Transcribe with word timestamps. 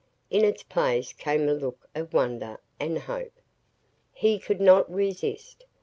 In 0.31 0.43
its 0.43 0.63
place 0.63 1.13
came 1.13 1.47
a 1.47 1.53
look 1.53 1.87
of 1.93 2.11
wonder 2.11 2.59
and 2.79 2.97
hope. 2.97 3.39
He 4.11 4.39
could 4.39 4.59
not 4.59 4.91
resist. 4.91 5.63